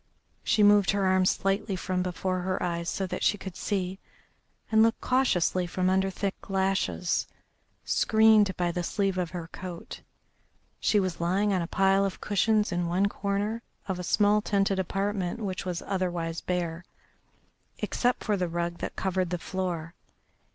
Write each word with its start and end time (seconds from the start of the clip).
She 0.43 0.63
moved 0.63 0.89
her 0.89 1.05
arm 1.05 1.27
slightly 1.27 1.75
from 1.75 2.01
before 2.01 2.39
her 2.39 2.63
eyes 2.63 2.89
so 2.89 3.05
that 3.05 3.21
she 3.21 3.37
could 3.37 3.55
see, 3.55 3.99
and 4.71 4.81
looked 4.81 4.99
cautiously 4.99 5.67
from 5.67 5.91
under 5.91 6.09
thick 6.09 6.49
lashes, 6.49 7.27
screened 7.85 8.57
by 8.57 8.71
the 8.71 8.81
sleeve 8.81 9.19
of 9.19 9.29
her 9.29 9.47
coat. 9.49 10.01
She 10.79 10.99
was 10.99 11.21
lying 11.21 11.53
on 11.53 11.61
a 11.61 11.67
pile 11.67 12.03
of 12.03 12.19
cushions 12.19 12.71
in 12.71 12.87
one 12.87 13.09
corner 13.09 13.61
of 13.87 13.99
a 13.99 14.03
small 14.03 14.41
tented 14.41 14.79
apartment 14.79 15.39
which 15.41 15.65
was 15.65 15.83
otherwise 15.83 16.41
bare, 16.41 16.83
except 17.77 18.23
for 18.23 18.35
the 18.35 18.47
rug 18.49 18.79
that 18.79 18.95
covered 18.95 19.29
the 19.29 19.37
floor. 19.37 19.93